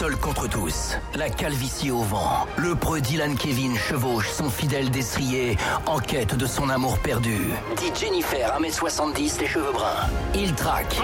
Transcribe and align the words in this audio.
seul 0.00 0.16
contre 0.16 0.48
tous, 0.48 0.96
la 1.14 1.28
calvitie 1.28 1.90
au 1.90 1.98
vent, 1.98 2.46
le 2.56 2.74
preux 2.74 3.02
Dylan 3.02 3.36
Kevin 3.36 3.76
chevauche 3.76 4.30
son 4.30 4.48
fidèle 4.48 4.90
destrier 4.90 5.58
en 5.84 5.98
quête 5.98 6.36
de 6.36 6.46
son 6.46 6.70
amour 6.70 6.98
perdu. 7.00 7.36
Dit 7.76 7.92
Jennifer, 8.00 8.58
1m70, 8.58 9.40
les 9.40 9.46
cheveux 9.46 9.72
bruns. 9.72 10.08
Il 10.34 10.54
traque. 10.54 10.96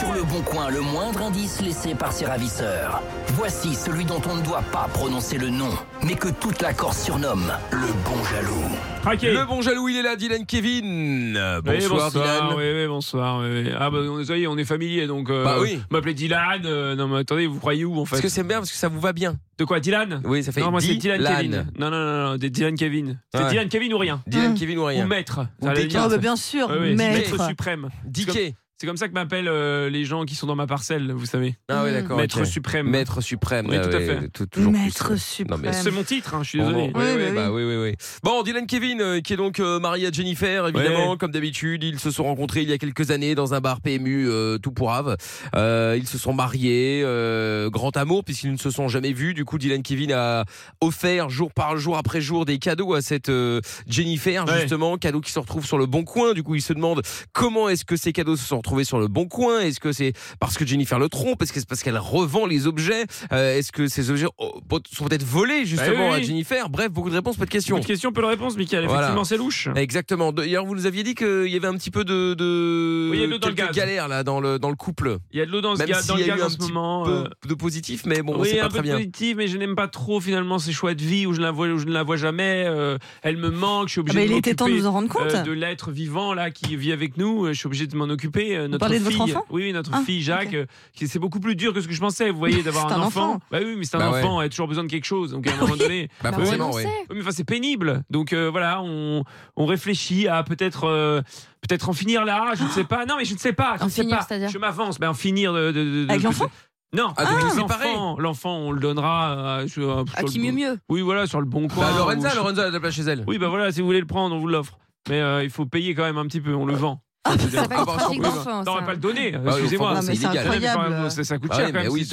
Sur 0.00 0.12
le 0.12 0.22
bon 0.24 0.40
coin, 0.42 0.70
le 0.70 0.80
moindre 0.80 1.22
indice 1.22 1.60
laissé 1.60 1.94
par 1.94 2.12
ses 2.12 2.26
ravisseurs. 2.26 3.00
Voici 3.34 3.74
celui 3.74 4.04
dont 4.04 4.20
on 4.28 4.36
ne 4.36 4.42
doit 4.42 4.62
pas 4.72 4.88
prononcer 4.92 5.38
le 5.38 5.50
nom, 5.50 5.68
mais 6.02 6.14
que 6.14 6.28
toute 6.28 6.60
la 6.62 6.72
Corse 6.72 7.02
surnomme 7.04 7.52
le 7.70 7.86
bon 8.04 8.24
jaloux. 8.24 8.64
Traqué. 9.02 9.32
Le 9.32 9.44
bon 9.44 9.60
jaloux, 9.62 9.88
il 9.88 9.96
est 9.96 10.02
là, 10.02 10.16
Dylan 10.16 10.46
Kevin. 10.46 11.36
Euh, 11.36 11.60
Oui, 11.66 11.76
Bonsoir, 11.88 12.10
Dylan. 12.10 12.46
Oui, 12.56 12.64
oui, 12.74 12.86
bonsoir. 12.86 13.40
oui, 13.40 13.64
oui. 13.64 13.70
Ah 13.78 13.90
bah 13.90 13.98
on 14.08 14.20
est, 14.20 14.24
ça 14.24 14.36
y 14.36 14.42
est, 14.44 14.46
on 14.46 14.56
est 14.56 14.64
familier 14.64 15.06
donc. 15.06 15.30
Euh, 15.30 15.44
Bah 15.44 15.56
oui. 15.60 15.78
M'appeler 15.90 16.14
Dylan. 16.14 16.62
euh, 16.64 16.96
non 16.96 17.08
mais 17.08 17.18
attendez, 17.18 17.46
vous 17.46 17.58
croyez 17.60 17.84
où 17.84 17.98
en 17.98 18.04
fait? 18.04 18.12
Parce 18.12 18.22
que 18.22 18.28
c'est 18.28 18.42
bien, 18.44 18.58
parce 18.58 18.70
que 18.70 18.76
ça 18.78 18.88
vous 18.88 19.00
va 19.00 19.12
bien. 19.12 19.36
De 19.58 19.64
quoi, 19.64 19.78
Dylan? 19.80 20.22
Oui, 20.24 20.42
ça 20.42 20.50
fait 20.52 20.60
Non, 20.60 20.70
moi 20.70 20.80
c'est 20.80 20.94
Dylan. 20.94 21.22
Kevin. 21.22 21.66
Non, 21.78 21.90
non, 21.90 21.98
non, 22.04 22.30
non, 22.30 22.36
des 22.36 22.50
Dylan 22.50 22.74
Kevin. 22.76 23.20
C'est 23.34 23.42
Ouais. 23.42 23.50
Dylan 23.50 23.68
Kevin 23.68 23.94
ou 23.94 23.98
rien? 23.98 24.22
Dylan 24.26 24.54
Kevin 24.54 24.78
ou 24.78 24.84
rien. 24.86 25.04
Ou 25.04 25.08
maître. 25.08 25.40
Ou 25.60 25.66
bah, 25.66 25.74
bien 26.18 26.36
sûr, 26.36 26.68
Ouais, 26.68 26.78
ouais, 26.78 26.94
maître. 26.94 27.30
maître 27.32 27.46
suprême. 27.48 27.88
Dicky. 28.04 28.54
C'est 28.80 28.88
comme 28.88 28.96
ça 28.96 29.06
que 29.06 29.12
m'appellent 29.14 29.46
euh, 29.46 29.88
les 29.88 30.04
gens 30.04 30.24
qui 30.24 30.34
sont 30.34 30.48
dans 30.48 30.56
ma 30.56 30.66
parcelle, 30.66 31.12
vous 31.12 31.26
savez. 31.26 31.54
Ah 31.68 31.84
ouais, 31.84 31.92
d'accord. 31.92 32.16
Maître 32.16 32.44
suprême. 32.44 32.88
Maître 32.90 33.20
suprême. 33.20 33.66
Oui, 33.70 33.76
ah 33.78 33.86
tout 33.86 33.96
à 33.96 34.00
fait. 34.00 34.28
tout- 34.32 34.46
toujours 34.46 34.72
plus, 34.72 34.80
Maître 34.82 35.10
ouais. 35.12 35.16
suprême. 35.16 35.60
Mais 35.62 35.72
C'est 35.72 35.92
mon 35.92 36.02
titre, 36.02 36.34
hein, 36.34 36.42
je 36.42 36.48
suis 36.48 36.58
Bon, 36.58 36.66
désolé. 36.66 36.88
bon, 36.88 36.98
Oui, 36.98 37.06
oui, 37.06 37.14
oui, 37.16 37.24
oui, 37.28 37.34
bah 37.36 37.50
oui. 37.52 37.62
oui, 37.64 37.76
oui, 37.76 37.82
oui. 37.90 37.94
Bon, 38.24 38.42
Dylan 38.42 38.66
Kevin, 38.66 39.00
euh, 39.00 39.20
qui 39.20 39.32
est 39.32 39.36
donc 39.36 39.60
euh, 39.60 39.78
marié 39.78 40.08
à 40.08 40.10
Jennifer, 40.10 40.66
évidemment, 40.66 41.12
Ouais. 41.12 41.16
comme 41.18 41.30
d'habitude. 41.30 41.84
Ils 41.84 42.00
se 42.00 42.10
sont 42.10 42.24
rencontrés 42.24 42.62
il 42.62 42.68
y 42.68 42.72
a 42.72 42.78
quelques 42.78 43.12
années 43.12 43.36
dans 43.36 43.54
un 43.54 43.60
bar 43.60 43.80
PMU 43.80 44.28
euh, 44.28 44.58
tout 44.58 44.72
pour 44.72 44.92
Ave. 44.92 45.16
Euh, 45.54 45.94
ils 45.96 46.08
se 46.08 46.18
sont 46.18 46.32
mariés, 46.34 47.02
euh, 47.04 47.70
grand 47.70 47.96
amour, 47.96 48.24
puisqu'ils 48.24 48.50
ne 48.52 48.58
se 48.58 48.70
sont 48.70 48.88
jamais 48.88 49.12
vus. 49.12 49.34
Du 49.34 49.44
coup, 49.44 49.56
Dylan 49.56 49.84
Kevin 49.84 50.10
a 50.12 50.44
offert 50.80 51.30
jour 51.30 51.52
par 51.52 51.76
jour 51.76 51.96
après 51.96 52.20
jour 52.20 52.44
des 52.44 52.58
cadeaux 52.58 52.94
à 52.94 53.02
cette 53.02 53.28
euh, 53.28 53.60
Jennifer, 53.86 54.44
Ouais. 54.48 54.60
justement, 54.62 54.96
cadeaux 54.98 55.20
qui 55.20 55.30
se 55.30 55.38
retrouvent 55.38 55.64
sur 55.66 55.78
le 55.78 55.86
bon 55.86 56.02
coin. 56.02 56.32
Du 56.32 56.42
coup, 56.42 56.56
il 56.56 56.62
se 56.62 56.72
demande 56.72 57.02
comment 57.32 57.68
est-ce 57.68 57.84
que 57.84 57.94
ces 57.96 58.12
cadeaux 58.12 58.36
se 58.36 58.44
sont 58.44 58.56
retrouvés 58.64 58.84
sur 58.84 58.98
le 58.98 59.08
bon 59.08 59.26
coin. 59.28 59.60
Est-ce 59.60 59.78
que 59.78 59.92
c'est 59.92 60.14
parce 60.40 60.56
que 60.56 60.66
Jennifer 60.66 60.98
le 60.98 61.08
trompe? 61.10 61.42
Est-ce 61.42 61.52
que 61.52 61.60
c'est 61.60 61.68
parce 61.68 61.82
qu'elle 61.82 61.98
revend 61.98 62.46
les 62.46 62.66
objets? 62.66 63.04
Euh, 63.32 63.58
Est-ce 63.58 63.70
que 63.72 63.86
ces 63.88 64.10
objets 64.10 64.26
oh, 64.38 64.60
sont 64.90 65.04
peut-être 65.04 65.22
volés 65.24 65.66
justement 65.66 65.90
Bah 65.92 66.04
oui, 66.04 66.10
oui. 66.16 66.20
à 66.20 66.22
Jennifer? 66.22 66.68
Bref, 66.70 66.90
beaucoup 66.90 67.10
de 67.10 67.14
réponses, 67.14 67.36
pas 67.36 67.44
de 67.44 67.50
questions. 67.50 67.76
Peu 67.76 67.82
de 67.82 67.86
questions, 67.86 68.10
peu 68.12 68.22
de 68.22 68.26
réponses, 68.26 68.56
Michael. 68.56 68.84
Voilà. 68.86 69.00
Effectivement, 69.02 69.24
c'est 69.24 69.36
louche. 69.36 69.68
Exactement. 69.76 70.32
D'ailleurs, 70.32 70.64
vous 70.64 70.74
nous 70.74 70.86
aviez 70.86 71.02
dit 71.02 71.14
qu'il 71.14 71.48
y 71.48 71.56
avait 71.56 71.66
un 71.68 71.74
petit 71.74 71.90
peu 71.90 72.04
de, 72.04 72.32
de 72.34 73.08
Oui, 73.10 73.18
il 73.18 73.20
y 73.20 73.24
a 73.24 73.26
de 73.26 73.32
l'eau 73.32 73.38
dans 73.38 73.48
le 73.48 73.54
gaz. 73.54 73.70
galères 73.72 74.08
là 74.08 74.22
dans 74.24 74.40
le 74.40 74.58
dans 74.58 74.70
le 74.70 74.76
couple. 74.76 75.18
Il 75.32 75.38
y 75.38 75.42
a 75.42 75.46
de 75.46 75.50
l'eau 75.50 75.60
dans, 75.60 75.74
ce 75.74 75.80
Même 75.80 75.88
ga- 75.88 75.96
dans 76.02 76.16
s'il 76.16 76.24
le 76.24 76.28
y 76.28 76.30
a 76.30 76.36
gaz 76.36 76.38
eu 76.38 76.42
en 76.42 76.46
un 76.46 76.48
ce 76.48 76.56
petit 76.56 76.72
moment. 76.72 77.04
peu 77.04 77.10
euh, 77.10 77.24
de 77.46 77.54
positif, 77.54 78.04
mais 78.06 78.22
bon, 78.22 78.36
oui, 78.38 78.48
c'est 78.50 78.58
pas 78.58 78.64
un 78.66 78.68
peu 78.68 78.74
très 78.78 78.82
bien. 78.82 78.94
positif, 78.96 79.36
mais 79.36 79.46
je 79.48 79.58
n'aime 79.58 79.74
pas 79.76 79.88
trop 79.88 80.20
finalement 80.20 80.58
ses 80.58 80.72
choix 80.72 80.94
de 80.94 81.02
vie 81.02 81.26
où 81.26 81.34
je 81.34 81.40
ne 81.40 81.44
la 81.44 81.50
vois, 81.50 81.68
où 81.68 81.78
je 81.78 81.86
ne 81.86 81.92
la 81.92 82.02
vois 82.02 82.16
jamais. 82.16 82.64
euh, 82.66 82.96
elle 83.22 83.36
me 83.36 83.50
manque. 83.50 83.88
Je 83.88 83.92
suis 83.92 84.00
Ah 84.00 84.02
obligé 84.02 84.18
bah, 84.20 84.26
de 84.26 84.32
il 84.32 84.38
était 84.38 84.54
temps 84.54 84.68
de 84.68 84.72
vous 84.72 84.86
en 84.86 84.92
rendre 84.92 85.08
compte. 85.08 85.34
euh, 85.34 85.42
de 85.42 85.52
l'être 85.52 85.90
vivant 85.90 86.32
là 86.34 86.50
qui 86.50 86.76
vit 86.76 86.92
avec 86.92 87.16
nous. 87.18 87.44
euh, 87.46 87.52
Je 87.52 87.58
suis 87.58 87.66
obligé 87.66 87.86
de 87.86 87.96
m'en 87.96 88.04
occuper. 88.04 88.53
Euh, 88.56 88.68
notre 88.68 88.78
parlez 88.78 88.98
de 88.98 89.04
votre 89.04 89.16
fille, 89.16 89.22
enfant 89.34 89.44
oui, 89.50 89.62
oui, 89.64 89.72
notre 89.72 89.90
Ah, 89.92 90.02
fille 90.04 90.22
Jacques, 90.22 90.54
euh, 90.54 90.66
c'est 90.94 91.18
beaucoup 91.18 91.40
plus 91.40 91.56
dur 91.56 91.72
que 91.72 91.80
ce 91.80 91.88
que 91.88 91.94
je 91.94 92.00
pensais. 92.00 92.30
Vous 92.30 92.38
voyez, 92.38 92.62
d'avoir 92.64 92.92
un, 92.92 92.96
un 92.96 93.00
enfant. 93.02 93.30
enfant. 93.34 93.40
Bah 93.50 93.58
oui, 93.62 93.74
mais 93.76 93.84
c'est 93.84 93.96
un 93.96 94.00
Bah 94.00 94.10
ouais. 94.12 94.18
enfant. 94.22 94.40
Elle 94.40 94.46
a 94.46 94.48
toujours 94.50 94.68
besoin 94.68 94.84
de 94.84 94.88
quelque 94.90 95.04
chose. 95.06 95.32
Donc 95.32 95.46
à 95.46 95.52
un 95.52 95.56
moment 95.56 95.76
donné. 95.76 96.08
Bah, 96.22 96.30
Bah, 96.30 96.38
forcément, 96.38 96.70
on 96.70 96.74
oui. 96.76 96.82
sait. 96.82 96.88
Oui, 97.10 97.16
mais 97.16 97.20
enfin, 97.22 97.30
c'est 97.32 97.44
pénible. 97.44 98.02
Donc 98.10 98.32
euh, 98.32 98.48
voilà, 98.50 98.80
on, 98.82 99.24
on 99.56 99.66
réfléchit 99.66 100.28
à 100.28 100.42
peut-être 100.42 100.84
euh, 100.84 101.22
peut-être 101.66 101.88
en 101.88 101.92
finir 101.92 102.24
là. 102.24 102.52
Je 102.56 102.64
ne 102.64 102.68
sais 102.68 102.84
pas. 102.84 103.06
Non, 103.06 103.14
mais 103.18 103.24
je 103.24 103.34
ne 103.34 103.38
sais 103.38 103.52
pas. 103.52 103.74
Je 103.78 103.82
En 103.82 103.86
ne 103.86 103.90
sais 103.90 104.02
finir, 104.02 104.18
pas. 104.18 104.24
c'est-à-dire 104.28 104.48
Je 104.50 104.58
m'avance. 104.58 104.98
Ben, 104.98 105.10
en 105.10 105.14
finir 105.14 105.52
de. 105.52 105.70
de- 105.70 105.72
de- 105.72 106.04
de- 106.04 106.10
Avec 106.10 106.22
l'enfant 106.22 106.50
Non. 106.92 107.12
Ah, 107.16 107.26
séparez 107.50 107.88
l'enfant, 107.92 108.16
l'enfant, 108.18 108.56
on 108.56 108.70
le 108.70 108.78
donnera 108.80 109.56
à, 109.58 109.68
sur- 109.68 110.04
À 110.14 110.20
sur 110.20 110.28
qui 110.28 110.38
le 110.38 110.44
mieux 110.44 110.50
bon- 110.52 110.56
mieux 110.72 110.78
Oui, 110.88 111.00
voilà, 111.00 111.26
sur 111.26 111.40
le 111.40 111.46
bon 111.46 111.66
coin. 111.68 111.90
Bah, 111.90 111.96
Lorenza, 111.98 112.32
ou- 112.32 112.36
Lorenza, 112.36 112.62
elle 112.62 112.66
a 112.66 112.70
de 112.70 112.74
la 112.74 112.80
place 112.80 112.94
chez 112.94 113.02
elle. 113.02 113.24
Oui, 113.26 113.38
bah 113.38 113.48
voilà, 113.48 113.72
si 113.72 113.80
vous 113.80 113.86
voulez 113.86 114.00
le 114.00 114.06
prendre, 114.06 114.36
on 114.36 114.38
vous 114.38 114.46
l'offre. 114.46 114.78
Mais 115.08 115.20
euh, 115.20 115.42
il 115.42 115.50
faut 115.50 115.66
payer 115.66 115.94
quand 115.94 116.04
même 116.04 116.16
un 116.18 116.26
petit 116.26 116.40
peu. 116.40 116.54
On 116.54 116.64
le 116.66 116.74
vend. 116.74 117.02
Ça 117.26 117.64
Ah, 117.70 117.84
bah, 117.86 117.96
oui, 118.10 118.18
d'enfants. 118.18 118.62
Non, 118.64 118.72
on 118.72 118.74
va 118.74 118.80
ça. 118.80 118.86
pas 118.86 118.92
le 118.92 118.98
donner. 118.98 119.32
Bah, 119.32 119.40
oui, 119.46 119.50
Excusez-moi. 119.52 120.02
c'est 120.02 120.14
illégal. 120.14 120.46
Même, 120.90 121.10
ça, 121.10 121.24
ça 121.24 121.38
coûte 121.38 121.50
Ah 121.52 121.56
cher 121.56 121.66
oui, 121.66 121.72
quand 121.72 121.78
même. 121.82 121.88
oui, 121.90 122.06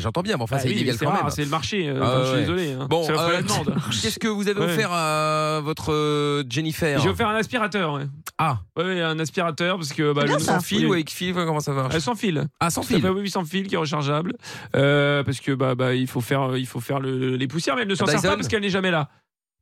j'entends 0.00 0.20
bien, 0.22 0.36
mais 0.36 0.42
enfin, 0.42 0.56
Bah 0.56 0.62
c'est 0.62 0.68
oui, 0.68 0.74
illégal 0.74 0.96
c'est 0.98 1.04
quand 1.06 1.12
rare, 1.12 1.24
même. 1.24 1.30
C'est 1.32 1.44
le 1.44 1.48
marché, 1.50 1.88
euh, 1.88 2.00
Ah, 2.02 2.18
je 2.20 2.24
suis 2.26 2.34
ouais. 2.34 2.40
désolé. 2.40 2.72
hein. 2.72 2.86
Bon, 2.90 3.06
euh, 3.08 3.32
la 3.32 3.42
demande. 3.42 3.74
Qu'est-ce 4.02 4.18
que 4.18 4.28
vous 4.28 4.48
avez 4.48 4.60
Ouais. 4.60 4.66
offert 4.66 4.92
à 4.92 5.60
votre 5.62 5.92
euh, 5.94 6.44
Jennifer 6.48 7.00
J'ai 7.00 7.08
offert 7.08 7.28
un 7.28 7.36
aspirateur. 7.36 7.94
Ouais. 7.94 8.02
Ah, 8.36 8.58
ouais, 8.76 9.00
un 9.00 9.18
aspirateur 9.18 9.76
parce 9.76 9.92
que 9.94 10.12
bah, 10.12 10.26
ça. 10.26 10.38
sans 10.38 10.60
fil 10.60 10.80
oui. 10.80 10.86
ou 10.86 10.92
avec 10.92 11.10
fil 11.10 11.32
Comment 11.34 11.60
ça 11.60 11.72
marche 11.72 11.94
Euh, 11.94 12.00
sans 12.00 12.14
fil. 12.14 12.46
Ah, 12.60 12.68
sans 12.68 12.82
fil. 12.82 13.04
oui, 13.08 13.30
sans 13.30 13.44
fil 13.44 13.66
qui 13.66 13.76
est 13.76 13.78
rechargeable. 13.78 14.34
Euh, 14.76 15.22
parce 15.24 15.40
que 15.40 15.52
bah, 15.52 15.74
bah, 15.74 15.94
il 15.94 16.06
faut 16.06 16.20
faire, 16.20 16.56
il 16.58 16.66
faut 16.66 16.80
faire 16.80 17.00
le- 17.00 17.36
les 17.36 17.48
poussières, 17.48 17.76
mais 17.76 17.82
elle 17.82 17.88
ne 17.88 17.94
s'en 17.94 18.04
sert 18.06 18.20
pas 18.20 18.36
parce 18.36 18.48
qu'elle 18.48 18.60
n'est 18.62 18.68
jamais 18.68 18.90
là. 18.90 19.08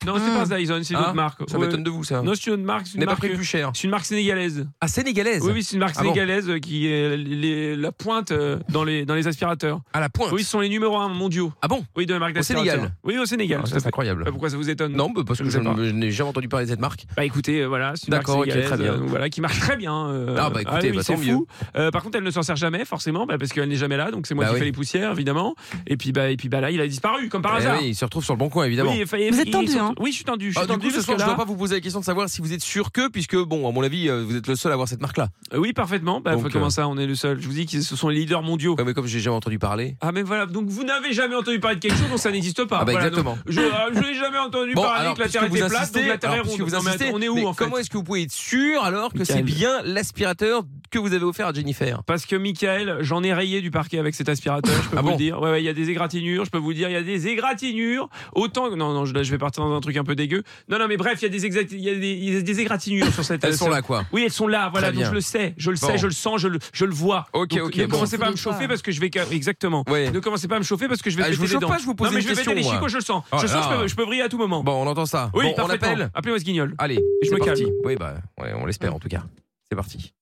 Non, 0.07 0.15
c'est 0.17 0.49
pas 0.49 0.57
Dyson, 0.57 0.81
c'est 0.85 0.95
une 0.95 1.01
Ah, 1.01 1.07
autre 1.07 1.15
marque. 1.15 1.41
Ça 1.51 1.59
Ouais. 1.59 1.67
m'étonne 1.67 1.83
de 1.83 1.91
vous, 1.91 2.05
ça. 2.05 2.23
Non, 2.23 2.33
c'est 2.35 2.47
une 2.47 2.53
autre 2.55 2.63
marque. 2.63 2.87
C'est 2.87 2.95
une 2.95 3.01
N'est 3.01 3.07
pas 3.07 3.13
marque, 3.13 3.21
pris 3.27 3.35
plus 3.35 3.45
cher. 3.45 3.71
c'est 3.75 3.85
une 3.85 3.91
marque 3.91 4.05
sénégalaise. 4.05 4.67
Ah, 4.81 4.87
sénégalaise 4.89 5.43
Oui, 5.45 5.51
oui, 5.55 5.63
c'est 5.65 5.75
une 5.75 5.81
marque 5.81 5.95
Ah 5.99 6.03
bon 6.03 6.09
sénégalaise 6.15 6.49
euh, 6.49 6.59
qui 6.61 6.87
est 6.87 7.17
les- 7.17 7.75
la 7.77 7.91
pointe 7.91 8.31
euh, 8.31 8.59
dans 8.69 8.85
les, 8.85 9.05
dans 9.05 9.15
les 9.17 9.27
aspirateurs. 9.27 9.81
À 9.93 10.01
la 10.01 10.09
pointe. 10.09 10.31
Oui, 10.33 10.45
ce 10.45 10.51
sont 10.51 10.61
les 10.61 10.69
numéros 10.69 10.97
1 10.99 11.09
mondiaux. 11.09 11.53
Ah 11.63 11.69
bon 11.69 11.85
Oui, 11.97 12.07
de 12.07 12.13
la 12.15 12.21
marque 12.21 12.31
Au 12.31 12.35
d'aspirateur. 12.35 12.73
Sénégal 12.75 12.93
Oui, 13.03 13.19
au 13.19 13.27
Sénégal. 13.27 13.59
Ah, 13.61 13.65
tout 13.65 13.71
ça, 13.71 13.77
à 13.77 13.81
C'est 13.81 13.87
incroyable. 13.89 14.23
Bah, 14.25 14.31
pourquoi 14.31 14.51
ça 14.51 14.57
vous 14.57 14.71
étonne 14.71 14.93
Non, 14.93 15.11
bah, 15.11 15.23
parce 15.27 15.41
Je 15.41 15.45
que 15.45 15.51
sais 15.51 15.59
je 15.59 15.65
pas. 15.65 15.75
ne- 15.75 15.85
je 15.85 15.91
n'ai 15.91 16.11
jamais 16.13 16.31
entendu 16.31 16.49
parler 16.49 16.67
de 16.67 16.71
cette 16.71 16.81
marque. 16.81 17.05
Bah 17.17 17.25
écoutez, 17.25 17.63
euh, 17.63 17.67
voilà, 17.67 17.95
c'est 17.97 18.07
une 18.07 18.13
marque 18.13 18.23
D'accord, 18.27 18.39
ok, 18.39 18.45
sénégalaise, 18.45 18.69
très 18.71 18.79
bien. 18.79 18.93
euh, 18.95 19.01
voilà, 19.07 19.29
qui 19.29 19.41
marche 19.41 19.59
très 19.59 19.77
bien. 19.77 20.09
euh, 20.11 20.37
Ah, 20.39 20.51
bah, 20.51 20.63
écoutez, 20.63 20.91
oui, 20.91 20.97
bah, 20.97 21.03
c'est 21.05 21.15
tant 21.15 21.21
fou. 21.21 21.47
Euh, 21.77 21.91
par 21.91 22.03
contre, 22.05 22.17
elle 22.19 22.25
ne 22.25 22.31
s'en 22.31 22.43
sert 22.43 22.57
jamais, 22.57 22.85
forcément, 22.85 23.27
bah, 23.27 23.37
parce 23.39 23.53
qu'elle 23.53 23.69
n'est 23.69 23.75
jamais 23.77 23.97
là, 23.97 24.11
donc 24.13 24.27
c'est 24.29 24.35
moi 24.35 24.45
Bah 24.45 24.51
qui 24.51 24.55
oui. 24.55 24.59
fais 24.61 24.65
les 24.67 24.73
poussières, 24.73 25.11
évidemment. 25.13 25.55
Et 25.89 25.97
puis, 25.97 26.13
bah, 26.13 26.31
et 26.31 26.37
puis 26.37 26.49
bah, 26.49 26.61
là, 26.61 26.71
il 26.71 26.81
a 26.81 26.87
disparu, 26.87 27.29
comme 27.29 27.43
par 27.43 27.55
Eh 27.57 27.63
hasard. 27.63 27.79
oui, 27.81 27.89
il 27.89 27.95
se 27.97 28.05
retrouve 28.05 28.25
sur 28.25 28.35
le 28.35 28.39
bon 28.39 28.49
coin, 28.49 28.65
évidemment. 28.65 28.93
Oui, 28.93 29.05
Vous 29.31 29.41
êtes 29.41 29.51
tendu, 29.51 29.73
hein 29.77 29.88
Oui, 29.99 30.11
je 30.11 30.17
suis 30.17 30.25
tendu. 30.25 30.47
Je 30.47 30.51
suis 30.53 30.59
Ah, 30.61 30.67
du 30.67 30.73
tendu 30.73 30.87
coup, 30.87 30.91
ce 30.91 30.95
parce 30.97 31.05
soir, 31.07 31.17
que 31.17 31.23
je 31.23 31.27
ne 31.29 31.35
dois 31.35 31.45
pas 31.45 31.51
vous 31.51 31.57
poser 31.57 31.75
la 31.77 31.81
question 31.81 32.01
de 32.01 32.05
savoir 32.05 32.29
si 32.29 32.41
vous 32.41 32.53
êtes 32.53 32.61
sûr 32.63 32.93
que, 32.93 33.09
puisque, 33.09 33.37
bon, 33.37 33.69
à 33.69 33.73
mon 33.73 33.83
avis, 33.83 34.09
euh, 34.09 34.23
vous 34.27 34.37
êtes 34.37 34.47
le 34.47 34.57
seul 34.57 34.73
à 34.73 34.75
avoir 34.75 34.89
cette 34.89 35.01
marque-là. 35.01 35.29
Euh, 35.55 35.59
Oui, 35.59 35.73
parfaitement. 35.73 36.21
Bah, 36.21 36.35
Donc, 36.37 36.51
comment 36.53 36.67
euh, 36.67 36.71
ça, 36.71 36.89
on 36.89 36.97
est 36.99 37.07
le 37.07 37.15
seul? 37.15 37.41
Je 37.41 37.47
vous 37.47 37.55
dis 37.55 37.67
que 37.67 37.81
ce 37.81 37.97
sont 37.97 38.09
les 38.09 38.21
leaders 38.21 38.43
mondiaux. 38.43 38.75
Ouais, 38.77 38.85
mais 38.85 38.95
comme 38.95 39.07
j'ai 39.07 39.21
jamais 39.21 39.37
entendu 39.37 39.59
parler. 39.59 39.97
Ah 40.01 40.13
mais 40.13 40.23
voilà, 40.23 40.47
donc 40.47 40.69
vous 40.69 40.85
n'avez 40.85 41.13
jamais 41.13 41.35
entendu 41.35 41.59
parler 41.61 41.77
de 41.77 41.81
quelque 41.81 41.97
chose, 41.99 42.09
donc 42.11 42.19
ça 42.19 42.31
n'existe 42.31 42.65
pas. 42.65 42.79
Ah 42.81 42.85
bah, 42.85 42.93
Voilà, 42.93 43.07
exactement. 43.09 43.35
donc, 43.37 43.43
je 43.49 43.61
euh, 43.61 43.71
je 43.95 44.01
n'ai 44.01 44.15
jamais 44.15 44.39
entendu 44.39 44.75
Bon, 44.75 44.83
parler 44.83 45.01
alors, 45.01 45.15
que 45.15 45.21
la 45.21 45.25
puisque 45.27 45.41
Terre 45.41 45.49
vous 45.51 45.57
était 45.57 45.67
plate, 45.69 45.81
insistez, 45.83 46.01
donc 46.01 46.09
la 46.09 46.19
Terre 46.19 46.33
est 46.35 46.43
puisque 46.43 46.61
ronde. 46.61 47.13
on 47.15 47.21
est 47.23 47.29
où 47.29 47.35
mais 47.37 47.45
en 47.47 47.53
fait 47.55 47.65
Comment 47.65 47.79
est-ce 47.79 47.91
que 47.91 47.97
vous 47.97 48.05
pouvez 48.05 48.23
être 48.23 48.33
sûr 48.33 48.83
alors 48.83 49.13
que 49.13 49.25
c'est 49.25 49.43
bien 49.43 49.81
l'aspirateur 49.85 50.63
que 50.91 50.99
vous 50.99 51.13
avez 51.13 51.25
offert 51.25 51.47
à 51.49 51.53
Jennifer 51.53 52.03
Parce 52.05 52.27
que 52.27 52.37
Michael, 52.37 52.99
j'en 53.01 53.23
ai 53.23 53.33
rayé 53.35 53.61
du 53.61 53.71
parquet 53.71 53.99
avec 53.99 54.15
cet 54.15 54.29
aspirateur, 54.29 54.75
je 54.83 54.89
peux 54.89 54.97
Ah 54.99 55.01
vous 55.03 55.07
bon 55.09 55.13
le 55.13 55.19
dire. 55.19 55.41
Ouais, 55.41 55.51
ouais, 55.51 55.63
il 55.63 55.65
y 55.65 55.69
a 55.69 55.73
des 55.73 55.91
égratignures, 55.91 56.45
je 56.45 56.51
peux 56.51 56.59
vous 56.59 56.73
dire, 56.73 56.89
il 56.89 56.93
y 56.93 56.97
a 56.97 57.03
des 57.03 57.29
égratignures. 57.29 58.09
Autant 58.35 58.71
non, 58.75 58.93
non, 58.93 59.05
je, 59.05 59.15
là, 59.15 59.23
je 59.23 59.31
vais 59.31 59.39
partir 59.39 59.65
dans 59.65 59.75
un 59.75 59.81
truc 59.81 59.97
un 59.97 60.05
peu 60.05 60.15
dégueu. 60.15 60.43
Non, 60.69 60.79
non, 60.79 60.87
mais 60.89 60.97
bref, 60.97 61.19
il 61.21 61.25
y 61.25 61.27
a 61.27 61.31
des, 61.31 61.47
exact- 61.47 61.73
il 61.73 61.81
y 61.81 61.91
a 61.91 61.95
des, 61.95 62.13
il 62.13 62.35
y 62.35 62.37
a 62.37 62.41
des 62.43 62.61
égratignures 62.61 63.13
sur 63.13 63.25
cette. 63.25 63.43
Elles 63.45 63.57
sont 63.57 63.69
là, 63.69 63.83
quoi. 63.83 64.05
Oui, 64.13 64.23
elles 64.25 64.33
sont 64.33 64.47
là, 64.47 64.69
voilà, 64.71 64.93
donc 64.93 65.05
je 65.05 65.13
le 65.13 65.21
sais, 65.21 65.55
je 65.57 65.71
le 65.71 65.77
Bon. 65.81 65.87
sais, 65.87 65.99
je 65.99 66.07
le 66.07 66.13
sens, 66.13 66.41
je 66.41 66.49
le, 66.49 66.59
je 66.73 66.85
le 66.85 66.93
vois. 66.93 67.27
Ok, 67.33 67.51
Donc, 67.51 67.69
ok, 67.69 67.77
Ne 67.77 67.85
bon. 67.87 67.91
commencez 67.91 68.19
pas 68.19 68.27
à 68.27 68.31
me 68.31 68.33
Vous 68.35 68.39
chauffer 68.39 68.69
parce 68.69 68.83
que 68.83 68.93
je 68.93 69.01
vais. 69.01 69.11
Exactement. 69.33 69.85
Ouais. 69.89 70.11
Ne 70.11 70.21
commencez 70.21 70.49
pas 70.49 70.57
à 70.57 70.59
me 70.59 70.65
chauffer 70.65 70.89
parce 70.89 71.03
que 71.03 71.11
je 71.11 71.17
vais 71.17 71.23
Ah, 71.25 71.27
je 71.27 71.31
péter 71.33 71.39
vous 71.39 71.45
les 71.47 71.53
chauffe 71.53 71.61
dents. 71.63 71.69
pas, 71.69 71.79
je 71.79 71.85
vous 71.85 71.95
pose 71.95 72.09
non, 72.09 72.13
mais 72.15 72.21
une 72.21 72.23
je 72.25 72.29
vais 72.29 72.35
question, 72.35 72.53
péter 72.53 72.65
les 72.67 72.71
chicots, 72.75 72.89
je 72.89 72.97
le 72.97 73.03
sens. 73.03 73.25
Oh 73.33 73.37
je 73.41 73.47
sens, 73.47 73.65
je 73.65 73.77
peux, 73.79 73.87
je 73.89 73.95
peux 73.97 74.05
vriller 74.05 74.23
à 74.23 74.29
tout 74.29 74.39
moment. 74.39 74.63
Bon, 74.63 74.73
on 74.83 74.87
entend 74.87 75.07
ça. 75.07 75.31
oui, 75.35 75.47
on 75.47 75.55
parfaitement. 75.55 75.89
appelle. 75.89 76.11
Appelez-moi 76.15 76.39
ce 76.39 76.45
guignol. 76.45 76.75
Allez, 76.79 76.97
je 77.23 77.29
c'est 77.29 77.35
me 77.35 77.39
parti. 77.45 77.63
calme. 77.65 77.75
Oui, 77.85 77.97
bah, 77.97 78.15
on 78.39 78.67
l'espère 78.67 78.95
en 78.95 78.99
tout 78.99 79.09
cas. 79.09 79.23
C'est 79.69 79.77
parti. 79.77 80.13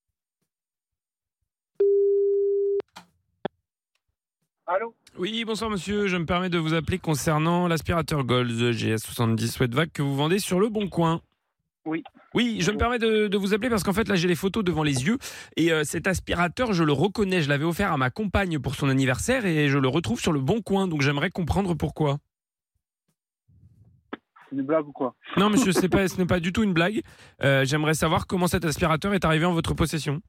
Allô 4.69 4.95
Oui, 5.17 5.45
bonsoir 5.45 5.71
monsieur. 5.71 6.09
Je 6.09 6.17
me 6.17 6.27
permets 6.27 6.51
de 6.51 6.59
vous 6.59 6.75
appeler 6.75 6.99
concernant 6.99 7.69
l'aspirateur 7.69 8.25
Gold 8.25 8.51
GS70 8.51 9.47
Sweatvac 9.47 9.93
que 9.93 10.03
vous 10.03 10.17
vendez 10.17 10.41
sur 10.41 10.59
le 10.59 10.69
Bon 10.69 10.89
Coin. 10.89 11.21
Oui. 11.85 12.03
Oui, 12.35 12.59
je 12.61 12.73
me 12.73 12.77
permets 12.77 12.99
de, 12.99 13.29
de 13.29 13.39
vous 13.39 13.55
appeler 13.55 13.71
parce 13.71 13.85
qu'en 13.85 13.93
fait 13.93 14.09
là 14.09 14.17
j'ai 14.17 14.27
les 14.27 14.35
photos 14.35 14.65
devant 14.65 14.83
les 14.83 15.07
yeux 15.07 15.19
et 15.57 15.73
euh, 15.73 15.85
cet 15.85 16.09
aspirateur 16.09 16.73
je 16.73 16.83
le 16.83 16.93
reconnais, 16.93 17.43
je 17.43 17.49
l'avais 17.49 17.65
offert 17.65 17.93
à 17.93 17.97
ma 17.97 18.11
compagne 18.11 18.59
pour 18.59 18.75
son 18.75 18.89
anniversaire 18.89 19.47
et 19.47 19.69
je 19.69 19.79
le 19.79 19.87
retrouve 19.87 20.21
sur 20.21 20.33
le 20.33 20.41
Bon 20.41 20.61
Coin 20.61 20.89
donc 20.89 21.01
j'aimerais 21.01 21.31
comprendre 21.31 21.75
pourquoi. 21.75 22.19
C'est 24.51 24.57
une 24.57 24.63
blague 24.63 24.89
ou 24.89 24.93
quoi? 24.93 25.15
Non 25.37 25.49
monsieur, 25.49 25.71
ce 25.71 25.81
n'est 25.81 25.89
pas, 25.89 26.09
ce 26.09 26.19
n'est 26.19 26.27
pas 26.27 26.41
du 26.41 26.53
tout 26.53 26.65
une 26.65 26.73
blague. 26.73 27.03
Euh, 27.43 27.65
j'aimerais 27.65 27.95
savoir 27.95 28.27
comment 28.27 28.49
cet 28.49 28.65
aspirateur 28.65 29.15
est 29.15 29.25
arrivé 29.25 29.45
en 29.45 29.53
votre 29.53 29.75
possession. 29.75 30.21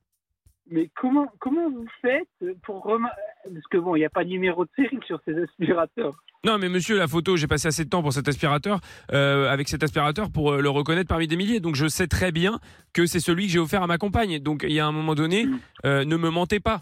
Mais 0.69 0.89
comment, 0.95 1.31
comment 1.39 1.69
vous 1.69 1.87
faites 2.01 2.27
pour 2.63 2.83
remarquer 2.83 3.21
Parce 3.43 3.67
que 3.67 3.77
bon, 3.77 3.95
il 3.95 3.99
n'y 3.99 4.05
a 4.05 4.09
pas 4.09 4.23
de 4.23 4.29
numéro 4.29 4.65
de 4.65 4.69
série 4.75 4.99
sur 5.05 5.19
ces 5.25 5.37
aspirateurs. 5.41 6.15
Non, 6.43 6.57
mais 6.57 6.69
monsieur, 6.69 6.97
la 6.97 7.07
photo, 7.07 7.35
j'ai 7.35 7.47
passé 7.47 7.67
assez 7.67 7.85
de 7.85 7.89
temps 7.89 8.01
pour 8.01 8.13
cet 8.13 8.27
aspirateur, 8.27 8.79
euh, 9.11 9.49
avec 9.49 9.67
cet 9.69 9.83
aspirateur 9.83 10.31
pour 10.31 10.53
euh, 10.53 10.61
le 10.61 10.69
reconnaître 10.69 11.07
parmi 11.07 11.27
des 11.27 11.37
milliers. 11.37 11.59
Donc 11.59 11.75
je 11.75 11.87
sais 11.87 12.07
très 12.07 12.31
bien 12.31 12.59
que 12.93 13.05
c'est 13.05 13.19
celui 13.19 13.47
que 13.47 13.51
j'ai 13.51 13.59
offert 13.59 13.83
à 13.83 13.87
ma 13.87 13.97
compagne. 13.97 14.39
Donc 14.39 14.63
il 14.63 14.73
y 14.73 14.79
a 14.79 14.85
un 14.85 14.91
moment 14.91 15.15
donné, 15.15 15.45
euh, 15.85 16.05
ne 16.05 16.15
me 16.17 16.29
mentez 16.29 16.59
pas. 16.59 16.81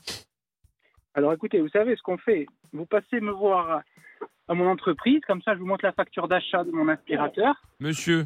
Alors 1.14 1.34
écoutez, 1.34 1.62
vous 1.62 1.70
savez 1.70 1.96
ce 1.96 2.02
qu'on 2.02 2.18
fait 2.18 2.48
Vous 2.74 2.86
passez 2.86 3.22
me 3.22 3.32
voir 3.32 3.82
à 4.48 4.54
mon 4.54 4.68
entreprise, 4.68 5.22
comme 5.28 5.42
ça 5.42 5.54
je 5.54 5.60
vous 5.60 5.66
montre 5.66 5.86
la 5.86 5.94
facture 5.94 6.28
d'achat 6.28 6.64
de 6.64 6.72
mon 6.72 6.88
aspirateur. 6.88 7.56
Monsieur, 7.80 8.26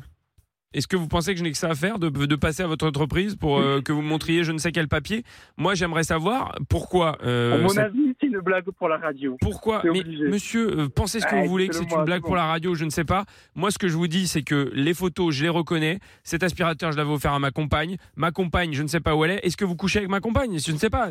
Est-ce 0.73 0.87
que 0.87 0.95
vous 0.95 1.07
pensez 1.07 1.33
que 1.33 1.39
je 1.39 1.43
n'ai 1.43 1.51
que 1.51 1.57
ça 1.57 1.69
à 1.69 1.73
faire 1.75 1.97
de, 1.97 2.09
de 2.09 2.35
passer 2.35 2.61
à 2.61 2.67
votre 2.67 2.85
entreprise 2.85 3.35
pour 3.35 3.59
euh, 3.59 3.81
que 3.81 3.91
vous 3.91 4.03
montriez 4.03 4.43
je 4.43 4.51
ne 4.51 4.59
sais 4.59 4.71
quel 4.71 4.87
papier? 4.87 5.23
Moi, 5.57 5.73
j'aimerais 5.73 6.03
savoir 6.03 6.55
pourquoi. 6.69 7.17
euh, 7.23 7.55
À 7.55 7.57
mon 7.57 7.75
avis, 7.77 8.15
c'est 8.21 8.27
une 8.27 8.39
blague 8.39 8.65
pour 8.77 8.87
la 8.87 8.97
radio. 8.97 9.35
Pourquoi 9.41 9.81
Mais 9.83 10.03
monsieur, 10.29 10.69
euh, 10.81 10.87
pensez 10.87 11.21
ce 11.21 11.25
que 11.25 11.31
Ah, 11.33 11.41
vous 11.41 11.49
voulez, 11.49 11.69
que 11.69 11.75
c'est 11.75 11.91
une 11.91 12.03
blague 12.05 12.21
pour 12.21 12.35
la 12.35 12.45
radio, 12.45 12.75
je 12.75 12.85
ne 12.85 12.91
sais 12.91 13.03
pas. 13.03 13.25
Moi, 13.55 13.71
ce 13.71 13.79
que 13.79 13.87
je 13.87 13.95
vous 13.97 14.07
dis, 14.07 14.27
c'est 14.27 14.43
que 14.43 14.69
les 14.75 14.93
photos, 14.93 15.33
je 15.33 15.41
les 15.43 15.49
reconnais. 15.49 15.99
Cet 16.23 16.43
aspirateur, 16.43 16.91
je 16.91 16.97
l'avais 16.97 17.11
offert 17.11 17.33
à 17.33 17.39
ma 17.39 17.49
compagne. 17.49 17.97
Ma 18.15 18.29
compagne, 18.31 18.73
je 18.73 18.83
ne 18.83 18.87
sais 18.87 18.99
pas 18.99 19.15
où 19.15 19.25
elle 19.25 19.31
est. 19.31 19.39
Est-ce 19.45 19.57
que 19.57 19.65
vous 19.65 19.75
couchez 19.75 19.97
avec 19.99 20.11
ma 20.11 20.19
compagne? 20.19 20.59
Je 20.59 20.71
ne 20.71 20.77
sais 20.77 20.91
pas. 20.91 21.09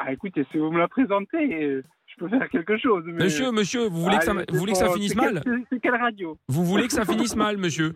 Ah, 0.00 0.12
écoutez, 0.12 0.44
si 0.50 0.58
vous 0.58 0.72
me 0.72 0.78
la 0.78 0.88
présentez, 0.88 1.82
je 2.06 2.16
peux 2.18 2.28
faire 2.28 2.48
quelque 2.50 2.76
chose. 2.78 3.04
mais- 3.06 3.24
Monsieur, 3.24 3.52
monsieur, 3.52 3.86
vous 3.88 4.02
voulez 4.02 4.18
que 4.18 4.24
ça, 4.24 4.32
vous 4.32 4.58
voulez 4.58 4.72
que 4.72 4.78
ça 4.78 4.90
finisse 4.90 5.14
mal? 5.14 5.40
C'est 5.70 5.80
quelle 5.80 5.94
radio? 5.94 6.36
Vous 6.48 6.64
voulez 6.64 6.88
que 6.88 6.92
ça 6.92 7.04
finisse 7.04 7.36
mal, 7.36 7.58
monsieur? 7.58 7.92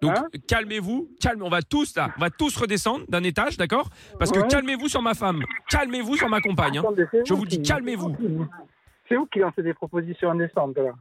Donc 0.00 0.16
Hein 0.16 0.28
calmez-vous, 0.46 1.08
calme, 1.20 1.42
on 1.42 1.48
va 1.48 1.62
tous 1.62 1.96
là, 1.96 2.10
on 2.16 2.20
va 2.20 2.30
tous 2.30 2.56
redescendre 2.56 3.04
d'un 3.08 3.22
étage, 3.24 3.56
d'accord? 3.56 3.88
Parce 4.18 4.30
que 4.30 4.38
Ouais. 4.40 4.48
calmez-vous 4.48 4.88
sur 4.88 5.02
ma 5.02 5.14
femme, 5.14 5.42
calmez-vous 5.68 6.16
sur 6.16 6.28
ma 6.28 6.40
compagne. 6.40 6.78
hein. 6.78 6.82
Attendez, 6.82 7.06
Je 7.24 7.34
vous 7.34 7.44
dis, 7.46 7.60
calmez-vous. 7.62 8.16
C'est 9.08 9.16
vous 9.16 9.26
qui 9.26 9.38
lancez 9.40 9.62
des 9.62 9.74
propositions 9.74 10.30
indécentes, 10.30 10.76
là. 10.76 10.92